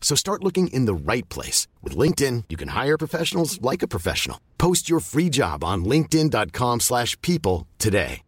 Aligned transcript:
So 0.00 0.16
start 0.16 0.42
looking 0.42 0.66
in 0.72 0.86
the 0.86 0.94
right 0.94 1.28
place. 1.28 1.68
With 1.84 1.96
LinkedIn, 1.96 2.46
you 2.48 2.56
can 2.56 2.70
hire 2.70 2.98
professionals 2.98 3.62
like 3.62 3.84
a 3.84 3.88
professional. 3.88 4.38
Post 4.58 4.90
your 4.90 4.98
free 5.00 5.30
job 5.30 5.62
on 5.62 5.84
linkedin.com 5.84 6.80
slash 6.80 7.16
people 7.22 7.68
today. 7.78 8.22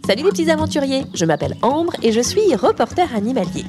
Salut 0.09 0.23
les 0.23 0.29
petits 0.31 0.49
aventuriers, 0.49 1.03
je 1.13 1.23
m'appelle 1.23 1.55
Ambre 1.61 1.93
et 2.01 2.11
je 2.11 2.19
suis 2.19 2.55
reporter 2.55 3.13
animalier. 3.13 3.63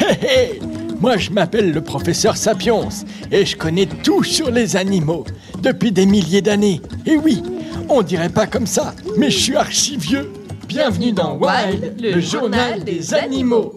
Hé 0.00 0.14
hé 0.22 0.60
Moi 1.02 1.18
je 1.18 1.30
m'appelle 1.30 1.70
le 1.70 1.82
professeur 1.82 2.38
Sapiens 2.38 2.88
et 3.30 3.44
je 3.44 3.54
connais 3.58 3.84
tout 3.84 4.24
sur 4.24 4.50
les 4.50 4.76
animaux 4.76 5.26
depuis 5.58 5.92
des 5.92 6.06
milliers 6.06 6.40
d'années. 6.40 6.80
Et 7.04 7.18
oui, 7.18 7.42
on 7.90 8.00
dirait 8.00 8.30
pas 8.30 8.46
comme 8.46 8.66
ça, 8.66 8.94
mais 9.18 9.30
je 9.30 9.38
suis 9.38 9.54
archi 9.54 9.98
vieux. 9.98 10.32
Bienvenue 10.66 11.12
dans 11.12 11.36
Wild, 11.36 12.00
le 12.00 12.20
journal 12.20 12.84
des 12.84 13.12
animaux. 13.12 13.74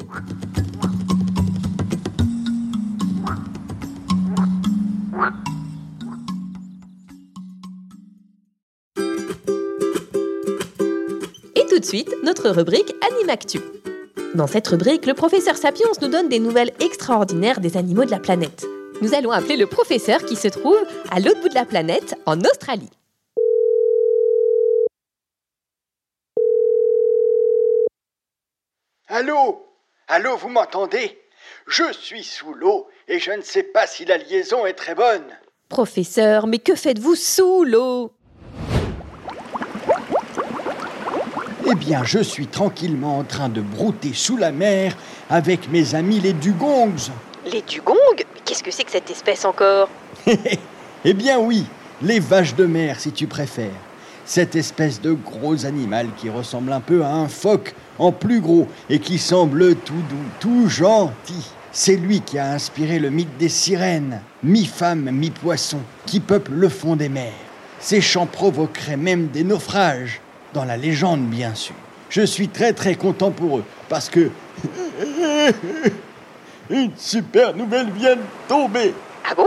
De 11.86 11.88
suite, 11.88 12.16
notre 12.24 12.50
rubrique 12.50 12.96
Animactu. 13.12 13.60
Dans 14.34 14.48
cette 14.48 14.68
rubrique, 14.68 15.06
le 15.06 15.14
professeur 15.14 15.56
Sapiens 15.56 15.86
nous 16.02 16.08
donne 16.08 16.30
des 16.30 16.40
nouvelles 16.40 16.74
extraordinaires 16.80 17.60
des 17.60 17.78
animaux 17.78 18.06
de 18.06 18.12
la 18.12 18.20
planète. 18.20 18.66
Nous 19.02 19.14
allons 19.14 19.30
appeler 19.30 19.56
le 19.56 19.68
professeur 19.68 20.26
qui 20.26 20.36
se 20.36 20.48
trouve 20.48 20.80
à 21.12 21.20
l'autre 21.20 21.42
bout 21.42 21.50
de 21.50 21.54
la 21.54 21.66
planète, 21.66 22.16
en 22.26 22.40
Australie. 22.40 22.90
Allô? 29.08 29.68
Allô, 30.08 30.38
vous 30.38 30.50
m'entendez? 30.50 31.22
Je 31.68 31.94
suis 31.94 32.24
sous 32.24 32.54
l'eau 32.56 32.88
et 33.08 33.20
je 33.20 33.32
ne 33.32 33.44
sais 33.44 33.64
pas 33.64 33.86
si 33.86 34.06
la 34.06 34.18
liaison 34.18 34.66
est 34.66 34.74
très 34.74 34.96
bonne. 34.96 35.28
Professeur, 35.70 36.48
mais 36.48 36.58
que 36.58 36.74
faites-vous 36.74 37.16
sous 37.16 37.64
l'eau? 37.64 38.15
Eh 41.68 41.74
bien, 41.74 42.04
je 42.04 42.20
suis 42.20 42.46
tranquillement 42.46 43.18
en 43.18 43.24
train 43.24 43.50
de 43.50 43.60
brouter 43.60 44.12
sous 44.14 44.38
la 44.38 44.52
mer 44.52 44.96
avec 45.32 45.72
mes 45.72 45.96
amis 45.96 46.20
les 46.20 46.34
dugongs. 46.34 47.10
Les 47.52 47.64
dugongs? 47.64 47.96
Qu'est-ce 48.46 48.62
que 48.62 48.70
c'est 48.70 48.84
que 48.84 48.92
cette 48.92 49.10
espèce 49.10 49.46
encore? 49.46 49.90
Eh 51.08 51.14
bien 51.14 51.38
oui, 51.38 51.66
les 52.02 52.20
vaches 52.20 52.56
de 52.56 52.66
mer 52.66 53.00
si 53.00 53.12
tu 53.12 53.28
préfères. 53.28 53.70
Cette 54.26 54.56
espèce 54.56 55.00
de 55.00 55.12
gros 55.12 55.68
animal 55.68 56.08
qui 56.18 56.32
ressemble 56.32 56.72
un 56.74 56.80
peu 56.80 57.04
à 57.04 57.12
un 57.12 57.28
phoque 57.28 57.76
en 58.00 58.12
plus 58.12 58.42
gros 58.42 58.68
et 58.90 58.98
qui 58.98 59.20
semble 59.20 59.76
tout 59.76 59.94
doux, 59.94 60.30
tout 60.40 60.68
gentil. 60.68 61.46
C'est 61.72 61.96
lui 61.96 62.22
qui 62.22 62.40
a 62.40 62.54
inspiré 62.54 62.98
le 62.98 63.12
mythe 63.12 63.38
des 63.38 63.50
sirènes, 63.50 64.22
mi-femme, 64.42 65.12
mi-poisson, 65.12 65.82
qui 66.08 66.20
peuplent 66.20 66.56
le 66.56 66.70
fond 66.70 66.96
des 66.96 67.10
mers. 67.10 67.34
Ces 67.80 68.02
chants 68.02 68.26
provoqueraient 68.26 68.98
même 68.98 69.28
des 69.28 69.44
naufrages, 69.44 70.22
dans 70.56 70.66
la 70.66 70.78
légende 70.78 71.28
bien 71.28 71.54
sûr. 71.54 71.76
Je 72.10 72.22
suis 72.22 72.48
très 72.48 72.74
très 72.74 72.96
content 72.96 73.30
pour 73.30 73.58
eux, 73.60 73.64
parce 73.90 74.10
que... 74.10 74.32
Une 76.70 76.92
super 76.98 77.56
nouvelle 77.56 77.92
vient 77.92 78.16
de 78.16 78.22
tomber 78.48 78.94
Ah 79.30 79.36
bon? 79.36 79.46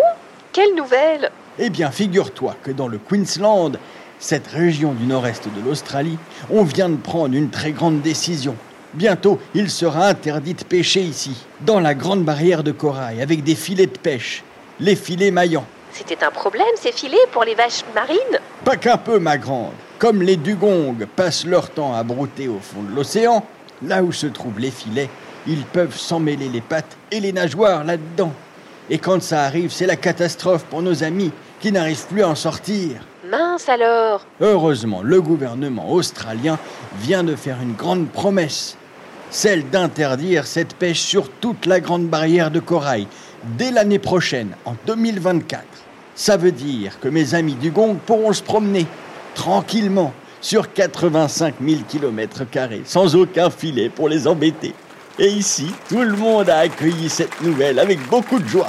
Quelle 0.52 0.76
nouvelle? 0.76 1.30
Eh 1.58 1.70
bien, 1.70 1.90
figure-toi 1.90 2.54
que 2.62 2.70
dans 2.70 2.86
le 2.86 2.98
Queensland, 2.98 3.72
cette 4.20 4.46
région 4.46 4.92
du 4.92 5.04
nord-est 5.06 5.48
de 5.48 5.60
l'Australie, 5.64 6.18
on 6.50 6.62
vient 6.62 6.88
de 6.88 6.96
prendre 6.96 7.34
une 7.34 7.50
très 7.50 7.72
grande 7.72 8.02
décision. 8.02 8.54
Bientôt, 8.94 9.40
il 9.54 9.70
sera 9.70 10.06
interdit 10.06 10.54
de 10.54 10.62
pêcher 10.62 11.00
ici, 11.00 11.44
dans 11.62 11.80
la 11.80 11.94
grande 11.94 12.22
barrière 12.24 12.62
de 12.62 12.70
corail, 12.72 13.20
avec 13.20 13.42
des 13.42 13.56
filets 13.56 13.86
de 13.86 13.98
pêche, 13.98 14.44
les 14.78 14.94
filets 14.94 15.32
maillants. 15.32 15.66
C'était 15.98 16.24
un 16.24 16.30
problème 16.30 16.68
ces 16.76 16.92
filets 16.92 17.16
pour 17.32 17.42
les 17.42 17.56
vaches 17.56 17.82
marines 17.92 18.38
Pas 18.64 18.76
qu'un 18.76 18.96
peu, 18.96 19.18
ma 19.18 19.36
grande. 19.36 19.72
Comme 19.98 20.22
les 20.22 20.36
dugongs 20.36 20.94
passent 21.16 21.44
leur 21.44 21.70
temps 21.70 21.92
à 21.92 22.04
brouter 22.04 22.46
au 22.46 22.60
fond 22.60 22.82
de 22.82 22.94
l'océan, 22.94 23.44
là 23.82 24.04
où 24.04 24.12
se 24.12 24.28
trouvent 24.28 24.60
les 24.60 24.70
filets, 24.70 25.10
ils 25.48 25.64
peuvent 25.64 25.98
s'emmêler 25.98 26.48
les 26.48 26.60
pattes 26.60 26.96
et 27.10 27.18
les 27.18 27.32
nageoires 27.32 27.82
là-dedans. 27.82 28.32
Et 28.90 28.98
quand 28.98 29.20
ça 29.20 29.42
arrive, 29.42 29.72
c'est 29.72 29.86
la 29.86 29.96
catastrophe 29.96 30.64
pour 30.66 30.82
nos 30.82 31.02
amis 31.02 31.32
qui 31.58 31.72
n'arrivent 31.72 32.06
plus 32.06 32.22
à 32.22 32.28
en 32.28 32.36
sortir. 32.36 33.00
Mince 33.28 33.68
alors 33.68 34.24
Heureusement, 34.40 35.02
le 35.02 35.20
gouvernement 35.20 35.90
australien 35.90 36.60
vient 37.00 37.24
de 37.24 37.34
faire 37.34 37.58
une 37.60 37.74
grande 37.74 38.08
promesse, 38.08 38.76
celle 39.30 39.68
d'interdire 39.68 40.46
cette 40.46 40.74
pêche 40.74 41.00
sur 41.00 41.28
toute 41.28 41.66
la 41.66 41.80
grande 41.80 42.06
barrière 42.06 42.52
de 42.52 42.60
corail 42.60 43.08
dès 43.58 43.72
l'année 43.72 43.98
prochaine, 43.98 44.54
en 44.64 44.74
2024. 44.86 45.87
Ça 46.18 46.36
veut 46.36 46.50
dire 46.50 46.98
que 46.98 47.06
mes 47.06 47.36
amis 47.36 47.54
du 47.54 47.70
Gong 47.70 47.94
pourront 48.04 48.32
se 48.32 48.42
promener 48.42 48.86
tranquillement 49.36 50.12
sur 50.40 50.72
85 50.72 51.54
000 51.64 51.82
km 51.88 52.42
sans 52.84 53.14
aucun 53.14 53.50
filet 53.50 53.88
pour 53.88 54.08
les 54.08 54.26
embêter. 54.26 54.74
Et 55.20 55.28
ici, 55.28 55.72
tout 55.88 56.02
le 56.02 56.16
monde 56.16 56.50
a 56.50 56.58
accueilli 56.58 57.08
cette 57.08 57.40
nouvelle 57.40 57.78
avec 57.78 58.04
beaucoup 58.08 58.40
de 58.40 58.48
joie. 58.48 58.66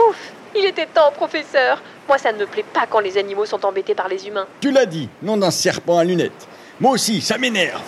Ouf 0.00 0.16
Il 0.54 0.64
était 0.64 0.86
temps, 0.86 1.12
professeur 1.14 1.82
Moi, 2.08 2.16
ça 2.16 2.32
ne 2.32 2.38
me 2.38 2.46
plaît 2.46 2.64
pas 2.72 2.86
quand 2.88 3.00
les 3.00 3.18
animaux 3.18 3.44
sont 3.44 3.62
embêtés 3.66 3.94
par 3.94 4.08
les 4.08 4.26
humains. 4.26 4.46
Tu 4.62 4.70
l'as 4.70 4.86
dit, 4.86 5.10
nom 5.22 5.36
d'un 5.36 5.50
serpent 5.50 5.98
à 5.98 6.04
lunettes. 6.04 6.48
Moi 6.80 6.92
aussi, 6.92 7.20
ça 7.20 7.36
m'énerve. 7.36 7.82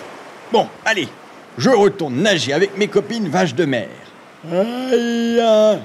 Bon, 0.52 0.68
allez, 0.84 1.08
je 1.56 1.70
retourne 1.70 2.16
nager 2.16 2.52
avec 2.52 2.76
mes 2.76 2.88
copines 2.88 3.30
vaches 3.30 3.54
de 3.54 3.64
mer. 3.64 3.88
Aïe, 4.52 5.40
aïe, 5.40 5.78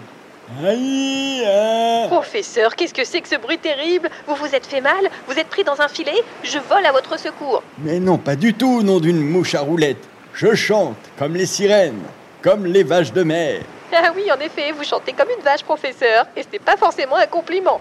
aïe, 0.65 1.45
aïe. 1.45 2.07
Professeur, 2.07 2.75
qu'est-ce 2.75 2.93
que 2.93 3.03
c'est 3.03 3.21
que 3.21 3.27
ce 3.27 3.35
bruit 3.35 3.57
terrible? 3.57 4.09
Vous 4.27 4.35
vous 4.35 4.53
êtes 4.55 4.65
fait 4.65 4.81
mal? 4.81 5.09
Vous 5.27 5.37
êtes 5.37 5.47
pris 5.47 5.63
dans 5.63 5.79
un 5.81 5.87
filet? 5.87 6.23
Je 6.43 6.59
vole 6.59 6.85
à 6.85 6.91
votre 6.91 7.19
secours. 7.19 7.63
Mais 7.79 7.99
non, 7.99 8.17
pas 8.17 8.35
du 8.35 8.53
tout, 8.53 8.83
nom 8.83 8.99
d'une 8.99 9.21
mouche 9.21 9.55
à 9.55 9.61
roulettes. 9.61 10.07
Je 10.33 10.55
chante 10.55 10.97
comme 11.17 11.35
les 11.35 11.45
sirènes, 11.45 12.01
comme 12.41 12.65
les 12.65 12.83
vaches 12.83 13.13
de 13.13 13.23
mer. 13.23 13.61
Ah 13.95 14.11
oui, 14.15 14.31
en 14.31 14.39
effet, 14.39 14.71
vous 14.71 14.83
chantez 14.83 15.13
comme 15.13 15.29
une 15.37 15.43
vache, 15.43 15.63
professeur, 15.63 16.25
et 16.35 16.41
ce 16.41 16.47
n'est 16.51 16.59
pas 16.59 16.77
forcément 16.77 17.15
un 17.15 17.27
compliment. 17.27 17.79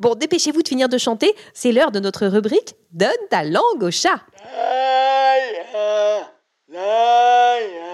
Bon, 0.00 0.14
dépêchez-vous 0.14 0.62
de 0.62 0.68
finir 0.68 0.88
de 0.88 0.98
chanter, 0.98 1.34
c'est 1.54 1.72
l'heure 1.72 1.90
de 1.92 2.00
notre 2.00 2.26
rubrique 2.26 2.74
Donne 2.92 3.10
ta 3.30 3.44
langue 3.44 3.82
au 3.82 3.90
chat. 3.90 4.20
Aïe, 4.56 5.58
aïe, 5.74 6.24
aïe, 6.76 7.62
aïe. 7.84 7.88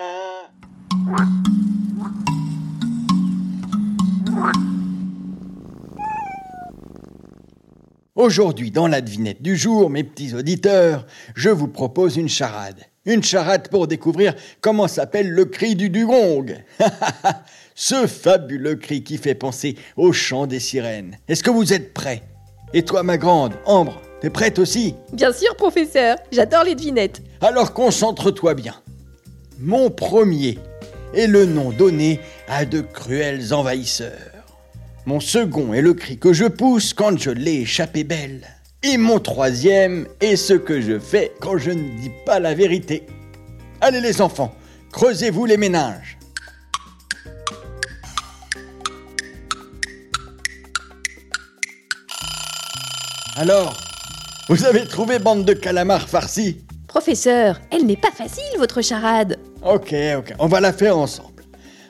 Aujourd'hui, 8.16 8.70
dans 8.70 8.87
la 8.87 9.00
devinette 9.00 9.43
du 9.43 9.56
jour, 9.56 9.90
mes 9.90 10.05
petits 10.05 10.34
auditeurs, 10.34 11.05
je 11.34 11.50
vous 11.50 11.66
propose 11.66 12.16
une 12.16 12.28
charade. 12.28 12.78
Une 13.06 13.25
charade 13.25 13.66
pour 13.70 13.88
découvrir 13.88 14.37
comment 14.61 14.87
s'appelle 14.87 15.32
le 15.32 15.46
cri 15.46 15.75
du 15.75 15.90
dugong. 15.90 16.62
Ce 17.75 18.06
fabuleux 18.06 18.76
cri 18.76 19.02
qui 19.02 19.19
fait 19.19 19.34
penser 19.34 19.75
au 19.96 20.12
chant 20.12 20.46
des 20.46 20.61
sirènes. 20.61 21.19
Est-ce 21.26 21.43
que 21.43 21.50
vous 21.50 21.72
êtes 21.72 21.93
prêts? 21.93 22.22
Et 22.72 22.84
toi, 22.84 23.02
ma 23.02 23.19
grande, 23.19 23.55
Ambre, 23.66 24.00
t'es 24.20 24.31
prête 24.31 24.60
aussi? 24.60 24.94
Bien 25.12 25.32
sûr, 25.32 25.56
professeur, 25.56 26.17
j'adore 26.31 26.62
les 26.62 26.76
devinettes. 26.76 27.20
Alors 27.40 27.72
concentre-toi 27.75 28.55
bien. 28.55 28.76
Mon 29.58 29.90
premier 29.90 30.60
est 31.14 31.26
le 31.26 31.46
nom 31.46 31.72
donné 31.72 32.20
à 32.46 32.64
de 32.64 32.81
cruels 32.81 33.52
envahisseurs. 33.52 34.33
Mon 35.06 35.20
second 35.20 35.74
est 35.74 35.82
le 35.82 35.92
cri 35.92 36.16
que 36.18 36.32
je 36.32 36.46
pousse 36.46 36.94
quand 36.94 37.18
je 37.18 37.28
l'ai 37.28 37.60
échappé 37.60 38.04
belle. 38.04 38.46
Et 38.82 38.96
mon 38.96 39.20
troisième 39.20 40.06
est 40.22 40.36
ce 40.36 40.54
que 40.54 40.80
je 40.80 40.98
fais 40.98 41.32
quand 41.42 41.58
je 41.58 41.72
ne 41.72 42.00
dis 42.00 42.10
pas 42.24 42.40
la 42.40 42.54
vérité. 42.54 43.04
Allez 43.82 44.00
les 44.00 44.22
enfants, 44.22 44.54
creusez-vous 44.92 45.44
les 45.44 45.58
ménages. 45.58 46.16
Alors, 53.36 53.76
vous 54.48 54.64
avez 54.64 54.86
trouvé 54.86 55.18
bande 55.18 55.44
de 55.44 55.52
calamars 55.52 56.08
farcis? 56.08 56.64
Professeur, 56.88 57.60
elle 57.70 57.84
n'est 57.84 57.98
pas 57.98 58.12
facile, 58.12 58.44
votre 58.56 58.80
charade. 58.80 59.38
Ok, 59.62 59.94
ok, 60.16 60.32
on 60.38 60.46
va 60.46 60.60
la 60.60 60.72
faire 60.72 60.96
ensemble. 60.96 61.33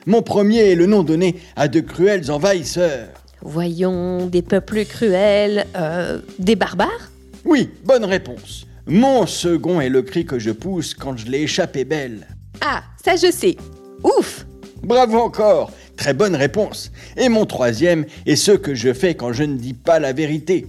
Mon 0.07 0.21
premier 0.21 0.71
est 0.71 0.75
le 0.75 0.85
nom 0.85 1.01
donné 1.03 1.35
à 1.55 1.67
de 1.67 1.79
cruels 1.79 2.29
envahisseurs. 2.29 3.07
Voyons, 3.41 4.27
des 4.27 4.43
peuples 4.43 4.85
cruels, 4.85 5.65
euh, 5.75 6.19
des 6.37 6.55
barbares? 6.55 7.11
Oui, 7.43 7.71
bonne 7.83 8.05
réponse. 8.05 8.67
Mon 8.85 9.25
second 9.25 9.81
est 9.81 9.89
le 9.89 10.03
cri 10.03 10.25
que 10.25 10.37
je 10.37 10.51
pousse 10.51 10.93
quand 10.93 11.17
je 11.17 11.25
l'ai 11.25 11.41
échappé 11.41 11.85
belle. 11.85 12.27
Ah, 12.61 12.83
ça 13.03 13.15
je 13.15 13.31
sais. 13.31 13.57
Ouf 14.03 14.45
Bravo 14.83 15.17
encore, 15.17 15.71
très 15.97 16.13
bonne 16.13 16.35
réponse. 16.35 16.91
Et 17.17 17.29
mon 17.29 17.47
troisième 17.47 18.05
est 18.27 18.35
ce 18.35 18.51
que 18.51 18.75
je 18.75 18.93
fais 18.93 19.15
quand 19.15 19.33
je 19.33 19.43
ne 19.43 19.55
dis 19.55 19.73
pas 19.73 19.99
la 19.99 20.13
vérité. 20.13 20.67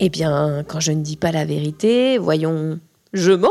Eh 0.00 0.10
bien, 0.10 0.62
quand 0.68 0.80
je 0.80 0.92
ne 0.92 1.02
dis 1.02 1.16
pas 1.16 1.32
la 1.32 1.46
vérité, 1.46 2.18
voyons, 2.18 2.78
je 3.14 3.32
mens 3.32 3.48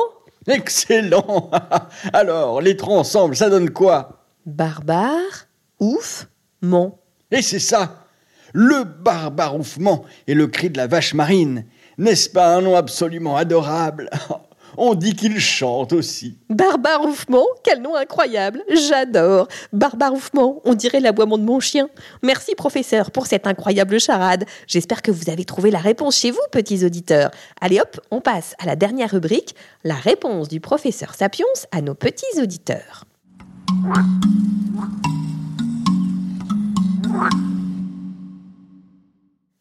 Excellent 0.47 1.49
Alors, 2.13 2.61
les 2.61 2.77
trois 2.77 2.97
ensemble, 2.97 3.35
ça 3.35 3.49
donne 3.49 3.71
quoi? 3.71 4.22
Barbare, 4.45 5.47
ouf, 5.79 6.27
ment. 6.61 6.99
Et 7.31 7.41
c'est 7.41 7.59
ça 7.59 8.05
Le 8.51 8.83
barbaroufement 8.83 10.03
et 10.27 10.33
le 10.33 10.47
cri 10.47 10.69
de 10.69 10.77
la 10.77 10.87
vache 10.87 11.13
marine. 11.13 11.65
N'est-ce 11.97 12.29
pas 12.29 12.55
un 12.55 12.61
nom 12.61 12.75
absolument 12.75 13.37
adorable? 13.37 14.09
On 14.77 14.95
dit 14.95 15.15
qu'il 15.15 15.39
chante 15.39 15.93
aussi. 15.93 16.37
Barbaroufement, 16.49 17.45
quel 17.63 17.81
nom 17.81 17.95
incroyable 17.95 18.63
J'adore 18.69 19.47
Barbaroufement, 19.71 20.61
on 20.65 20.73
dirait 20.73 20.99
l'aboiement 20.99 21.37
de 21.37 21.43
mon 21.43 21.59
chien. 21.59 21.89
Merci 22.23 22.55
professeur 22.55 23.11
pour 23.11 23.27
cette 23.27 23.45
incroyable 23.45 23.99
charade. 23.99 24.45
J'espère 24.65 25.03
que 25.03 25.11
vous 25.11 25.29
avez 25.29 25.45
trouvé 25.45 25.69
la 25.69 25.77
réponse 25.77 26.17
chez 26.17 26.31
vous, 26.31 26.41
petits 26.51 26.83
auditeurs. 26.83 27.29
Allez 27.61 27.79
hop, 27.79 28.01
on 28.09 28.19
passe 28.19 28.55
à 28.57 28.65
la 28.65 28.75
dernière 28.75 29.11
rubrique, 29.11 29.55
la 29.83 29.95
réponse 29.95 30.47
du 30.47 30.59
professeur 30.59 31.13
Sapiens 31.13 31.45
à 31.71 31.81
nos 31.81 31.93
petits 31.93 32.41
auditeurs. 32.41 33.05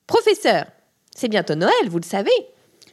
Professeur, 0.07 0.67
c'est 1.15 1.29
bientôt 1.29 1.55
Noël, 1.55 1.73
vous 1.89 1.99
le 1.99 2.05
savez. 2.05 2.31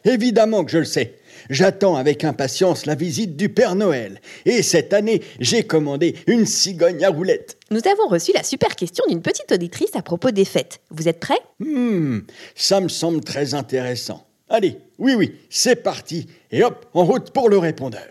Évidemment 0.05 0.63
que 0.63 0.71
je 0.71 0.77
le 0.79 0.85
sais. 0.85 1.19
J'attends 1.49 1.95
avec 1.95 2.23
impatience 2.23 2.85
la 2.85 2.95
visite 2.95 3.35
du 3.35 3.49
Père 3.49 3.75
Noël. 3.75 4.21
Et 4.45 4.63
cette 4.63 4.93
année, 4.93 5.21
j'ai 5.39 5.63
commandé 5.63 6.15
une 6.27 6.45
cigogne 6.45 7.03
à 7.03 7.09
roulettes. 7.09 7.57
Nous 7.69 7.81
avons 7.87 8.07
reçu 8.07 8.31
la 8.33 8.43
super 8.43 8.75
question 8.75 9.03
d'une 9.07 9.21
petite 9.21 9.51
auditrice 9.51 9.95
à 9.95 10.01
propos 10.01 10.31
des 10.31 10.45
fêtes. 10.45 10.79
Vous 10.89 11.07
êtes 11.07 11.19
prêts? 11.19 11.39
Hmm, 11.59 12.19
ça 12.55 12.79
me 12.79 12.89
semble 12.89 13.21
très 13.21 13.53
intéressant. 13.53 14.25
Allez, 14.49 14.77
oui, 14.97 15.13
oui, 15.15 15.35
c'est 15.49 15.83
parti. 15.83 16.27
Et 16.51 16.63
hop, 16.63 16.87
en 16.93 17.05
route 17.05 17.31
pour 17.31 17.49
le 17.49 17.57
répondeur. 17.57 18.07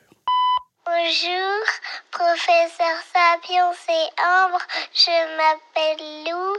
Bonjour, 0.87 1.58
professeur 2.11 2.97
Sapiens 3.13 3.73
et 3.89 4.09
Ambre. 4.23 4.61
Je 4.95 5.37
m'appelle 5.37 6.25
Lou, 6.25 6.57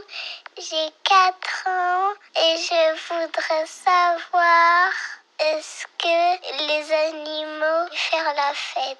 j'ai 0.56 0.90
4 1.04 1.68
ans 1.68 2.12
et 2.36 2.56
je 2.56 2.82
voudrais 3.08 3.66
savoir 3.66 4.90
est-ce 5.38 5.86
que 5.98 6.18
les 6.66 6.92
animaux 6.92 7.88
font 7.92 8.32
la 8.36 8.52
fête? 8.54 8.96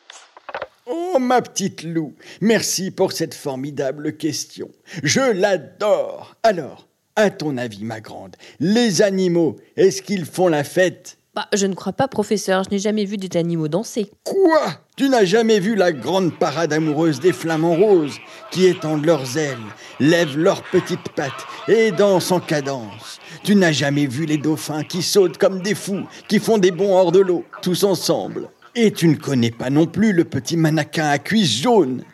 Oh, 0.87 1.19
ma 1.19 1.43
petite 1.43 1.83
Lou, 1.83 2.17
merci 2.41 2.91
pour 2.91 3.13
cette 3.13 3.35
formidable 3.35 4.17
question. 4.17 4.71
Je 5.03 5.21
l'adore. 5.21 6.35
Alors, 6.43 6.87
à 7.15 7.31
ton 7.31 7.59
avis, 7.59 7.85
ma 7.85 8.01
grande, 8.01 8.37
les 8.59 9.03
animaux, 9.03 9.57
est-ce 9.77 10.01
qu'ils 10.03 10.25
font 10.25 10.49
la 10.49 10.65
fête? 10.65 11.19
Je 11.53 11.67
ne 11.67 11.75
crois 11.75 11.93
pas, 11.93 12.09
professeur. 12.09 12.65
Je 12.65 12.71
n'ai 12.71 12.79
jamais 12.79 13.05
vu 13.05 13.17
des 13.17 13.39
animaux 13.39 13.69
danser. 13.69 14.11
Quoi? 14.25 14.61
Tu 14.97 15.09
n'as 15.09 15.25
jamais 15.25 15.61
vu 15.61 15.75
la 15.75 15.93
grande 15.93 16.39
parade 16.39 16.73
amoureuse 16.73 17.21
des 17.21 17.33
flamants 17.33 17.77
roses 17.77 18.19
qui 18.51 18.67
étendent 18.67 19.07
leurs 19.07 19.39
ailes, 19.39 19.57
lèvent 19.99 20.37
leurs 20.37 20.63
petites 20.63 21.09
pattes 21.15 21.47
et 21.69 21.91
dansent 21.93 22.33
en 22.33 22.41
cadence? 22.41 23.19
Tu 23.45 23.55
n'as 23.55 23.73
jamais 23.73 24.07
vu 24.07 24.27
les 24.27 24.39
dauphins 24.39 24.83
qui 24.83 25.03
sautent 25.03 25.39
comme 25.39 25.63
des 25.63 25.75
fous, 25.75 26.07
qui 26.29 26.39
font 26.39 26.59
des 26.59 26.71
bonds 26.71 26.97
hors 26.97 27.13
de 27.13 27.21
l'eau, 27.21 27.45
tous 27.63 27.85
ensemble? 27.85 28.49
Et 28.75 28.93
tu 28.93 29.09
ne 29.09 29.17
connais 29.17 29.51
pas 29.51 29.71
non 29.71 29.87
plus 29.87 30.13
le 30.13 30.25
petit 30.25 30.57
mannequin 30.57 31.09
à 31.09 31.19
cuisse 31.19 31.63
jaune 31.63 32.05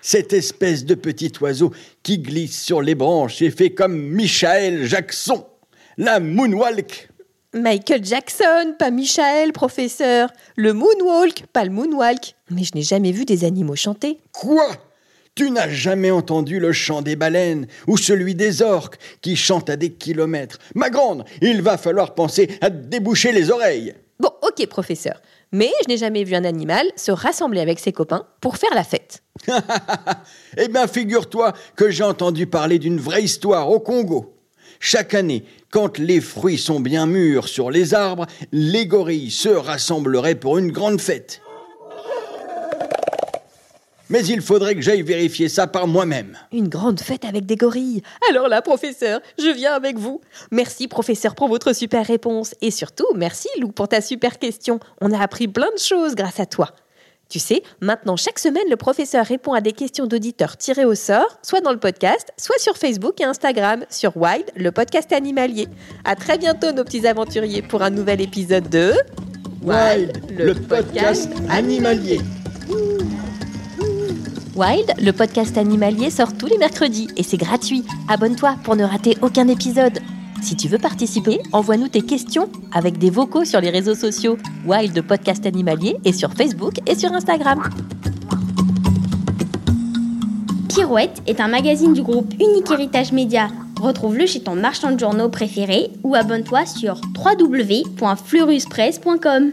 cette 0.00 0.32
espèce 0.32 0.84
de 0.84 0.94
petit 0.94 1.32
oiseau 1.40 1.72
qui 2.02 2.18
glisse 2.18 2.60
sur 2.60 2.82
les 2.82 2.94
branches 2.94 3.42
et 3.42 3.50
fait 3.50 3.70
comme 3.70 4.00
Michael 4.00 4.86
Jackson, 4.86 5.44
la 5.98 6.20
moonwalk. 6.20 7.09
Michael 7.52 8.04
Jackson, 8.04 8.74
pas 8.78 8.92
Michael, 8.92 9.52
professeur. 9.52 10.30
Le 10.54 10.72
moonwalk, 10.72 11.46
pas 11.52 11.64
le 11.64 11.70
moonwalk. 11.70 12.36
Mais 12.48 12.62
je 12.62 12.70
n'ai 12.76 12.82
jamais 12.82 13.10
vu 13.10 13.24
des 13.24 13.42
animaux 13.42 13.74
chanter. 13.74 14.20
Quoi? 14.30 14.68
Tu 15.34 15.50
n'as 15.50 15.68
jamais 15.68 16.12
entendu 16.12 16.60
le 16.60 16.72
chant 16.72 17.02
des 17.02 17.16
baleines 17.16 17.66
ou 17.88 17.96
celui 17.96 18.36
des 18.36 18.62
orques 18.62 18.98
qui 19.20 19.34
chantent 19.34 19.68
à 19.68 19.74
des 19.74 19.90
kilomètres 19.90 20.58
Ma 20.76 20.90
grande, 20.90 21.24
il 21.42 21.60
va 21.60 21.76
falloir 21.76 22.14
penser 22.14 22.56
à 22.60 22.70
déboucher 22.70 23.32
les 23.32 23.50
oreilles. 23.50 23.94
Bon, 24.20 24.30
ok, 24.42 24.64
professeur. 24.68 25.20
Mais 25.50 25.72
je 25.82 25.88
n'ai 25.88 25.96
jamais 25.96 26.22
vu 26.22 26.36
un 26.36 26.44
animal 26.44 26.86
se 26.94 27.10
rassembler 27.10 27.60
avec 27.60 27.80
ses 27.80 27.92
copains 27.92 28.26
pour 28.40 28.58
faire 28.58 28.74
la 28.76 28.84
fête. 28.84 29.24
eh 30.56 30.68
bien, 30.68 30.86
figure-toi 30.86 31.52
que 31.74 31.90
j'ai 31.90 32.04
entendu 32.04 32.46
parler 32.46 32.78
d'une 32.78 33.00
vraie 33.00 33.24
histoire 33.24 33.70
au 33.70 33.80
Congo. 33.80 34.39
Chaque 34.82 35.12
année, 35.12 35.44
quand 35.70 35.98
les 35.98 36.22
fruits 36.22 36.56
sont 36.56 36.80
bien 36.80 37.04
mûrs 37.04 37.48
sur 37.48 37.70
les 37.70 37.92
arbres, 37.92 38.26
les 38.50 38.86
gorilles 38.86 39.30
se 39.30 39.50
rassembleraient 39.50 40.34
pour 40.34 40.56
une 40.56 40.72
grande 40.72 41.02
fête. 41.02 41.42
Mais 44.08 44.24
il 44.24 44.40
faudrait 44.40 44.74
que 44.74 44.80
j'aille 44.80 45.02
vérifier 45.02 45.50
ça 45.50 45.66
par 45.66 45.86
moi-même. 45.86 46.36
Une 46.50 46.68
grande 46.68 46.98
fête 46.98 47.26
avec 47.26 47.44
des 47.44 47.56
gorilles. 47.56 48.02
Alors 48.30 48.48
là, 48.48 48.62
professeur, 48.62 49.20
je 49.38 49.54
viens 49.54 49.74
avec 49.74 49.98
vous. 49.98 50.22
Merci, 50.50 50.88
professeur, 50.88 51.34
pour 51.34 51.48
votre 51.48 51.74
super 51.74 52.06
réponse. 52.06 52.54
Et 52.62 52.70
surtout, 52.70 53.06
merci, 53.14 53.48
Lou, 53.60 53.68
pour 53.68 53.86
ta 53.86 54.00
super 54.00 54.38
question. 54.38 54.80
On 55.02 55.12
a 55.12 55.22
appris 55.22 55.46
plein 55.46 55.70
de 55.74 55.78
choses 55.78 56.14
grâce 56.14 56.40
à 56.40 56.46
toi. 56.46 56.74
Tu 57.30 57.38
sais, 57.38 57.62
maintenant, 57.80 58.16
chaque 58.16 58.40
semaine, 58.40 58.64
le 58.68 58.74
professeur 58.74 59.24
répond 59.24 59.52
à 59.52 59.60
des 59.60 59.70
questions 59.70 60.06
d'auditeurs 60.06 60.56
tirées 60.56 60.84
au 60.84 60.96
sort, 60.96 61.38
soit 61.42 61.60
dans 61.60 61.70
le 61.70 61.78
podcast, 61.78 62.32
soit 62.36 62.58
sur 62.58 62.76
Facebook 62.76 63.20
et 63.20 63.24
Instagram, 63.24 63.84
sur 63.88 64.16
Wild, 64.16 64.46
le 64.56 64.72
podcast 64.72 65.12
animalier. 65.12 65.68
À 66.04 66.16
très 66.16 66.38
bientôt, 66.38 66.72
nos 66.72 66.82
petits 66.82 67.06
aventuriers, 67.06 67.62
pour 67.62 67.82
un 67.82 67.90
nouvel 67.90 68.20
épisode 68.20 68.68
de 68.68 68.94
Wild, 69.62 70.20
le, 70.36 70.54
podcast 70.54 71.30
animalier. 71.48 72.20
Wild, 74.56 74.92
le 75.00 75.12
podcast 75.12 75.56
animalier 75.56 76.10
sort 76.10 76.36
tous 76.36 76.46
les 76.46 76.58
mercredis 76.58 77.06
et 77.16 77.22
c'est 77.22 77.36
gratuit. 77.36 77.84
Abonne-toi 78.08 78.56
pour 78.64 78.74
ne 78.74 78.82
rater 78.82 79.16
aucun 79.22 79.46
épisode. 79.46 80.00
Si 80.42 80.56
tu 80.56 80.68
veux 80.68 80.78
participer, 80.78 81.40
envoie-nous 81.52 81.88
tes 81.88 82.02
questions 82.02 82.48
avec 82.72 82.98
des 82.98 83.10
vocaux 83.10 83.44
sur 83.44 83.60
les 83.60 83.70
réseaux 83.70 83.94
sociaux 83.94 84.38
Wild 84.66 85.00
Podcast 85.02 85.46
Animalier 85.46 85.96
et 86.04 86.12
sur 86.12 86.32
Facebook 86.32 86.74
et 86.86 86.94
sur 86.94 87.12
Instagram. 87.12 87.62
Pirouette 90.68 91.20
est 91.26 91.40
un 91.40 91.48
magazine 91.48 91.92
du 91.92 92.02
groupe 92.02 92.32
Unique 92.34 92.70
Héritage 92.70 93.10
Média. 93.12 93.48
Retrouve-le 93.80 94.26
chez 94.26 94.40
ton 94.40 94.54
marchand 94.54 94.92
de 94.92 94.98
journaux 94.98 95.28
préféré 95.28 95.90
ou 96.02 96.14
abonne-toi 96.14 96.64
sur 96.66 97.00
www.fleuruspresse.com. 97.16 99.52